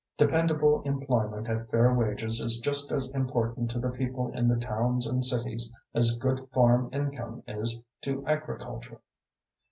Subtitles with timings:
[0.17, 5.05] Dependable employment at fair wages is just as important to the people in the towns
[5.05, 8.99] and cities as good farm income is to agriculture.